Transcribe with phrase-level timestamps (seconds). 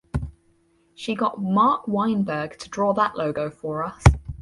[0.95, 4.01] She got Mark Weinberg to draw that logo for us.